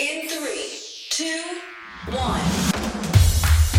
[0.00, 0.78] In three,
[1.10, 1.42] two,
[2.10, 2.40] one.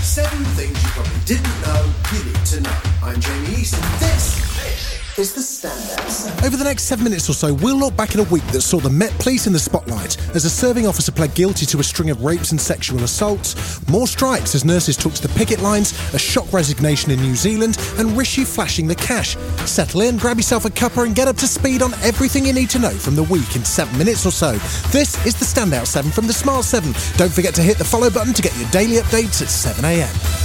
[0.03, 2.81] Seven things you probably didn't know you need to know.
[3.01, 3.83] I'm Jamie Easton.
[3.83, 8.19] and this is the Over the next seven minutes or so, we'll look back at
[8.19, 11.33] a week that saw the Met Police in the spotlight as a serving officer pled
[11.35, 15.21] guilty to a string of rapes and sexual assaults, more strikes as nurses took to
[15.21, 19.35] the picket lines, a shock resignation in New Zealand, and Rishi flashing the cash.
[19.65, 22.69] Settle in, grab yourself a cuppa, and get up to speed on everything you need
[22.69, 24.53] to know from the week in seven minutes or so.
[24.91, 26.93] This is the Standout 7 from the Smart 7.
[27.17, 30.40] Don't forget to hit the follow button to get your daily updates at 7am.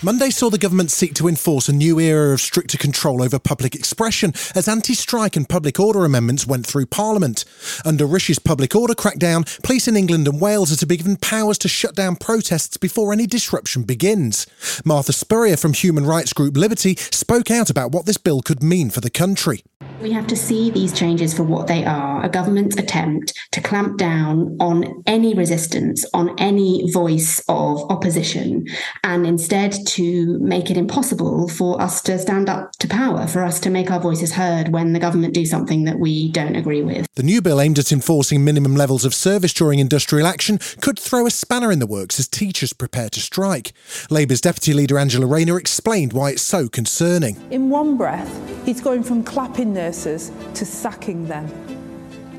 [0.00, 3.74] Monday saw the government seek to enforce a new era of stricter control over public
[3.74, 7.44] expression as anti strike and public order amendments went through Parliament.
[7.84, 11.58] Under Rishi's public order crackdown, police in England and Wales are to be given powers
[11.58, 14.46] to shut down protests before any disruption begins.
[14.84, 18.90] Martha Spurrier from human rights group Liberty spoke out about what this bill could mean
[18.90, 19.64] for the country.
[20.00, 23.98] We have to see these changes for what they are a government's attempt to clamp
[23.98, 28.66] down on any resistance, on any voice of opposition,
[29.02, 33.58] and instead to make it impossible for us to stand up to power, for us
[33.60, 37.08] to make our voices heard when the government do something that we don't agree with.
[37.16, 41.26] The new bill aimed at enforcing minimum levels of service during industrial action could throw
[41.26, 43.72] a spanner in the works as teachers prepare to strike.
[44.10, 47.36] Labour's Deputy Leader Angela Rayner explained why it's so concerning.
[47.50, 48.30] In one breath,
[48.64, 51.46] he's going from clapping nurses to sacking them.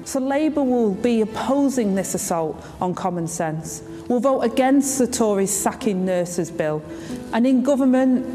[0.05, 3.81] So Labour will be opposing this assault on common sense.
[4.07, 6.83] We'll vote against the Tories sacking nurses bill.
[7.33, 8.25] And in government,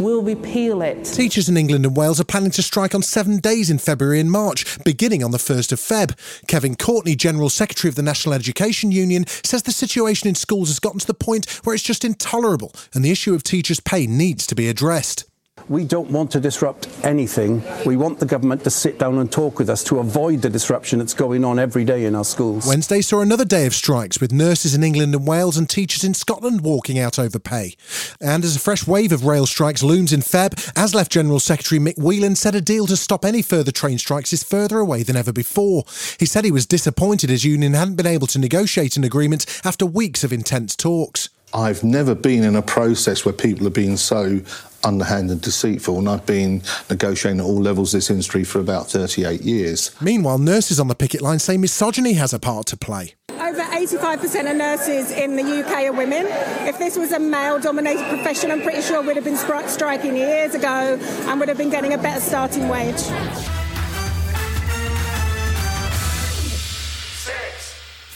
[0.00, 1.04] we'll repeal it.
[1.04, 4.30] Teachers in England and Wales are planning to strike on seven days in February and
[4.30, 6.46] March, beginning on the 1st of Feb.
[6.48, 10.80] Kevin Courtney, General Secretary of the National Education Union, says the situation in schools has
[10.80, 14.48] gotten to the point where it's just intolerable and the issue of teachers' pay needs
[14.48, 15.24] to be addressed.
[15.68, 17.62] We don't want to disrupt anything.
[17.86, 20.98] We want the government to sit down and talk with us to avoid the disruption
[20.98, 22.66] that's going on every day in our schools.
[22.66, 26.12] Wednesday saw another day of strikes with nurses in England and Wales and teachers in
[26.12, 27.76] Scotland walking out over pay.
[28.20, 31.96] And as a fresh wave of rail strikes looms in Feb, ASLEF General Secretary Mick
[31.96, 35.32] Whelan said a deal to stop any further train strikes is further away than ever
[35.32, 35.84] before.
[36.20, 39.86] He said he was disappointed his union hadn't been able to negotiate an agreement after
[39.86, 41.30] weeks of intense talks.
[41.54, 44.40] I've never been in a process where people have been so
[44.84, 48.88] underhand and deceitful, and I've been negotiating at all levels of this industry for about
[48.88, 49.90] 38 years.
[50.00, 53.14] Meanwhile, nurses on the picket line say misogyny has a part to play.
[53.30, 56.26] Over 85% of nurses in the UK are women.
[56.66, 60.16] If this was a male dominated profession, I'm pretty sure we'd have been stri- striking
[60.16, 63.02] years ago and would have been getting a better starting wage.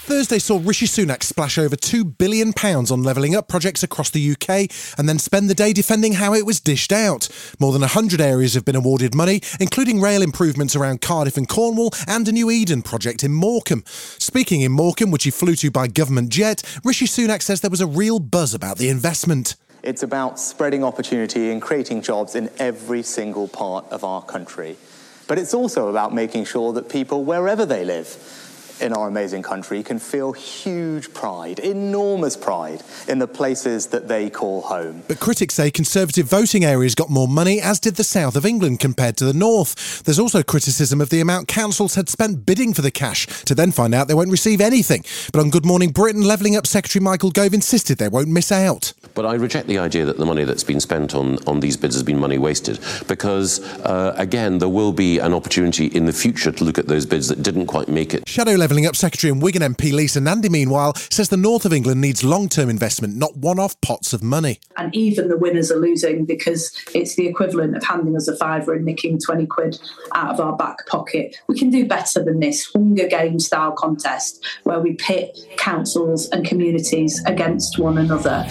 [0.09, 4.73] Thursday saw Rishi Sunak splash over £2 billion on levelling up projects across the UK
[4.97, 7.29] and then spend the day defending how it was dished out.
[7.61, 11.91] More than 100 areas have been awarded money, including rail improvements around Cardiff and Cornwall
[12.07, 13.85] and a new Eden project in Morecambe.
[13.87, 17.83] Speaking in Morecambe, which he flew to by government jet, Rishi Sunak says there was
[17.83, 19.57] a real buzz about the investment.
[19.83, 24.79] It's about spreading opportunity and creating jobs in every single part of our country.
[25.27, 28.48] But it's also about making sure that people, wherever they live,
[28.81, 34.31] in our amazing country can feel huge pride, enormous pride, in the places that they
[34.31, 35.03] call home.
[35.09, 38.81] But critics say Conservative voting areas got more money, as did the south of England
[38.81, 40.03] compared to the north.
[40.05, 43.73] There's also criticism of the amount councils had spent bidding for the cash, to then
[43.73, 45.05] find out they won't receive anything.
[45.33, 48.93] But on Good Morning Britain, Levelling Up Secretary Michael Gove insisted they won't miss out.
[49.15, 51.95] But I reject the idea that the money that's been spent on, on these bids
[51.95, 56.53] has been money wasted, because, uh, again, there will be an opportunity in the future
[56.53, 58.29] to look at those bids that didn't quite make it.
[58.29, 62.03] Shadow Levelling Up Secretary and Wigan MP Lisa Nandy, meanwhile, says the north of England
[62.03, 64.61] needs long term investment, not one off pots of money.
[64.77, 68.75] And even the winners are losing because it's the equivalent of handing us a fiver
[68.75, 69.81] and nicking 20 quid
[70.15, 71.35] out of our back pocket.
[71.47, 76.45] We can do better than this Hunger Games style contest where we pit councils and
[76.45, 78.47] communities against one another.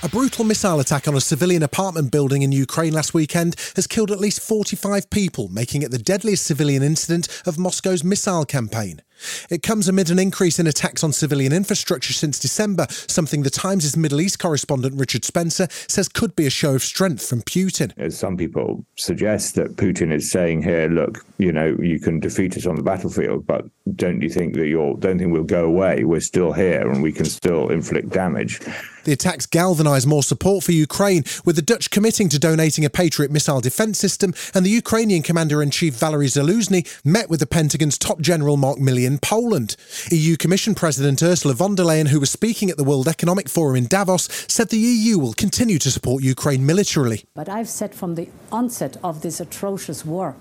[0.00, 4.12] A brutal missile attack on a civilian apartment building in Ukraine last weekend has killed
[4.12, 9.02] at least 45 people, making it the deadliest civilian incident of Moscow's missile campaign.
[9.50, 13.96] It comes amid an increase in attacks on civilian infrastructure since December, something the Times'
[13.96, 17.92] Middle East correspondent Richard Spencer says could be a show of strength from Putin.
[17.96, 22.56] As some people suggest that Putin is saying here, look, you know, you can defeat
[22.56, 26.04] us on the battlefield, but don't you think that you're don't think we'll go away?
[26.04, 28.60] We're still here and we can still inflict damage.
[29.04, 33.30] The attacks galvanise more support for Ukraine, with the Dutch committing to donating a Patriot
[33.30, 37.96] missile defence system, and the Ukrainian Commander in Chief Valery Zaluzhny met with the Pentagon's
[37.96, 39.74] top general Mark Milley in Poland.
[40.10, 43.76] EU Commission President Ursula von der Leyen, who was speaking at the World Economic Forum
[43.76, 47.24] in Davos, said the EU will continue to support Ukraine militarily.
[47.34, 50.36] But I've said from the onset of this atrocious war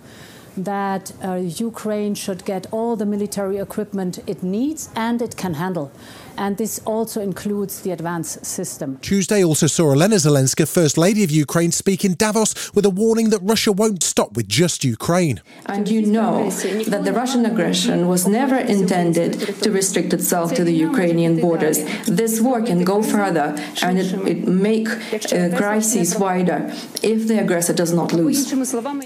[0.57, 1.35] that uh,
[1.69, 5.91] Ukraine should get all the military equipment it needs and it can handle.
[6.37, 8.99] And this also includes the advanced system.
[9.01, 13.29] Tuesday also saw Elena Zelenska, First Lady of Ukraine, speak in Davos with a warning
[13.31, 15.41] that Russia won't stop with just Ukraine.
[15.65, 20.73] And you know that the Russian aggression was never intended to restrict itself to the
[20.73, 21.77] Ukrainian borders.
[22.05, 26.59] This war can go further and it, it make uh, crises wider
[27.01, 28.51] if the aggressor does not lose.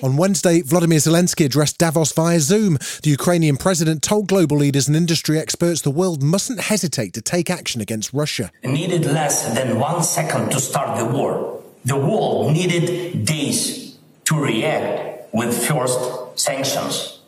[0.04, 2.78] On Wednesday, Vladimir Zelensky addressed Davos via Zoom.
[3.04, 7.50] The Ukrainian president told global leaders and industry experts the world mustn't hesitate to take
[7.50, 8.51] action against Russia.
[8.62, 11.62] It needed less than one second to start the war.
[11.85, 16.00] The world needed days to react with first
[16.39, 17.19] sanctions.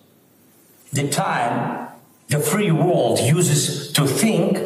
[0.91, 1.87] The time
[2.27, 4.57] the free world uses to think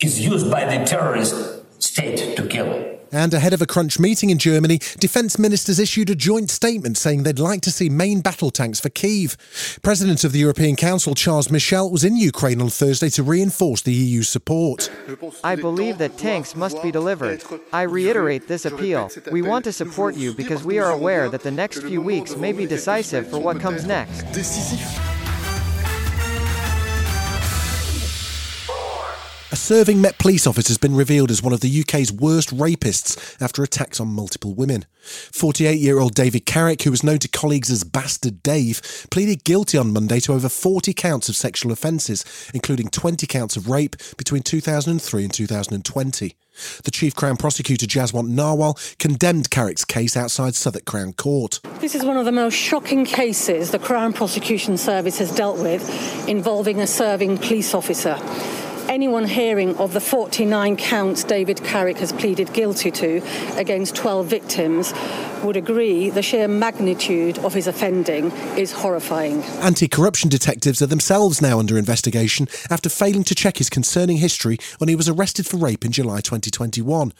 [0.00, 1.34] is used by the terrorist
[1.82, 2.97] state to kill.
[3.10, 7.22] And ahead of a crunch meeting in Germany, defence ministers issued a joint statement saying
[7.22, 9.36] they'd like to see main battle tanks for Kiev.
[9.82, 13.92] President of the European Council, Charles Michel, was in Ukraine on Thursday to reinforce the
[13.92, 14.90] EU's support.
[15.42, 17.42] I believe that tanks must be delivered.
[17.72, 19.10] I reiterate this appeal.
[19.32, 22.52] We want to support you because we are aware that the next few weeks may
[22.52, 25.17] be decisive for what comes next.
[29.58, 33.62] Serving Met police officer has been revealed as one of the UK's worst rapists after
[33.62, 34.86] attacks on multiple women.
[35.02, 39.76] 48 year old David Carrick, who was known to colleagues as Bastard Dave, pleaded guilty
[39.76, 42.24] on Monday to over 40 counts of sexual offences,
[42.54, 46.36] including 20 counts of rape between 2003 and 2020.
[46.84, 51.60] The Chief Crown Prosecutor Jaswant Narwal condemned Carrick's case outside Southwark Crown Court.
[51.80, 56.28] This is one of the most shocking cases the Crown Prosecution Service has dealt with
[56.28, 58.18] involving a serving police officer
[58.88, 63.22] anyone hearing of the 49 counts David Carrick has pleaded guilty to
[63.56, 64.92] against 12 victims
[65.44, 69.42] would agree the sheer magnitude of his offending is horrifying.
[69.62, 74.58] Anti corruption detectives are themselves now under investigation after failing to check his concerning history
[74.78, 77.12] when he was arrested for rape in July 2021.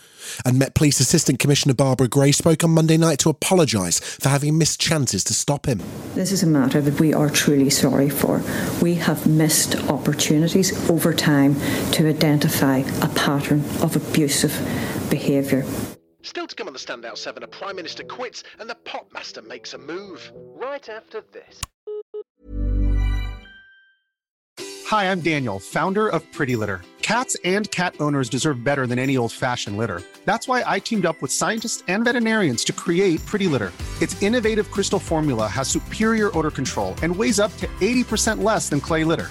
[0.44, 4.58] And Met Police Assistant Commissioner Barbara Gray spoke on Monday night to apologise for having
[4.58, 5.80] missed chances to stop him.
[6.14, 8.42] This is a matter that we are truly sorry for.
[8.82, 11.54] We have missed opportunities over time
[11.92, 14.52] to identify a pattern of abusive
[15.10, 15.64] behaviour.
[16.22, 19.40] Still to come on the Standout 7, a Prime Minister quits and the Pop Master
[19.40, 20.32] makes a move.
[20.34, 21.62] Right after this.
[24.86, 26.80] Hi, I'm Daniel, founder of Pretty Litter.
[27.02, 30.02] Cats and cat owners deserve better than any old fashioned litter.
[30.24, 33.72] That's why I teamed up with scientists and veterinarians to create Pretty Litter.
[34.02, 38.80] Its innovative crystal formula has superior odor control and weighs up to 80% less than
[38.80, 39.30] clay litter.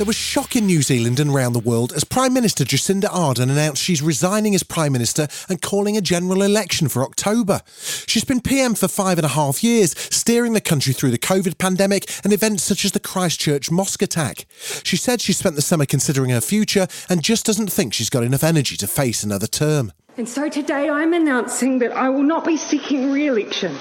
[0.00, 3.50] There was shock in New Zealand and around the world as Prime Minister Jacinda Ardern
[3.50, 7.60] announced she's resigning as Prime Minister and calling a general election for October.
[8.06, 11.58] She's been PM for five and a half years, steering the country through the COVID
[11.58, 14.46] pandemic and events such as the Christchurch mosque attack.
[14.84, 18.24] She said she spent the summer considering her future and just doesn't think she's got
[18.24, 19.92] enough energy to face another term.
[20.16, 23.76] And so today I'm announcing that I will not be seeking re election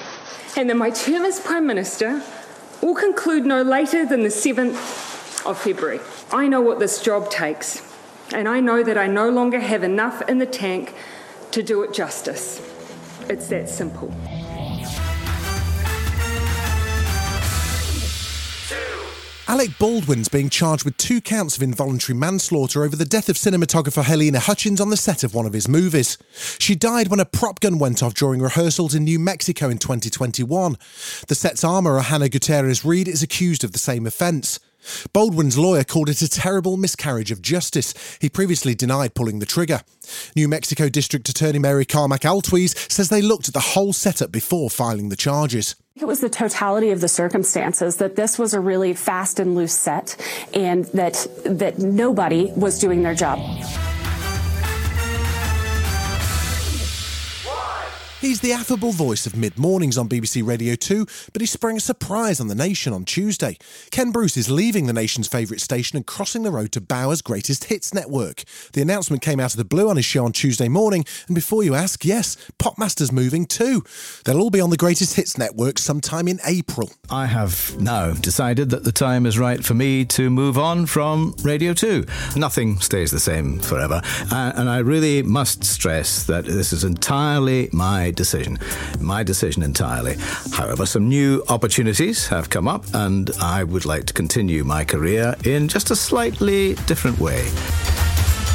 [0.57, 2.21] and that my term as Prime Minister
[2.81, 5.08] will conclude no later than the 7th
[5.49, 5.99] of February.
[6.31, 7.81] I know what this job takes,
[8.33, 10.93] and I know that I no longer have enough in the tank
[11.51, 12.61] to do it justice.
[13.29, 14.13] It's that simple.
[19.49, 24.03] Alec Baldwin's being charged with two counts of involuntary manslaughter over the death of cinematographer
[24.03, 26.19] Halyna Hutchins on the set of one of his movies.
[26.59, 30.77] She died when a prop gun went off during rehearsals in New Mexico in 2021.
[31.27, 34.59] The set's armourer, Hannah Gutierrez Reed, is accused of the same offence.
[35.13, 37.93] Baldwin's lawyer called it a terrible miscarriage of justice.
[38.19, 39.81] He previously denied pulling the trigger.
[40.35, 44.69] New Mexico District Attorney Mary Carmack Altwies says they looked at the whole setup before
[44.69, 45.75] filing the charges.
[45.95, 49.73] It was the totality of the circumstances that this was a really fast and loose
[49.73, 50.15] set
[50.53, 53.39] and that that nobody was doing their job.
[58.21, 61.79] He's the affable voice of mid mornings on BBC Radio 2, but he sprang a
[61.79, 63.57] surprise on the nation on Tuesday.
[63.91, 67.65] Ken Bruce is leaving the nation's favourite station and crossing the road to Bauer's greatest
[67.65, 68.43] hits network.
[68.73, 71.63] The announcement came out of the blue on his show on Tuesday morning, and before
[71.63, 73.85] you ask, yes, Popmaster's moving too.
[74.25, 76.91] They'll all be on the greatest hits network sometime in April.
[77.09, 81.35] I have now decided that the time is right for me to move on from
[81.41, 82.03] Radio 2.
[82.35, 87.69] Nothing stays the same forever, uh, and I really must stress that this is entirely
[87.71, 88.59] my decision.
[88.99, 90.15] My decision entirely.
[90.53, 95.35] However, some new opportunities have come up, and I would like to continue my career
[95.45, 97.43] in just a slightly different way.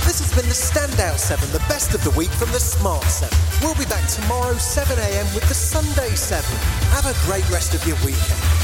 [0.04, 3.36] This has been the Standout 7, the best of the week from the Smart 7.
[3.62, 6.44] We'll be back tomorrow, 7am, with the Sunday 7.
[6.90, 8.63] Have a great rest of your weekend.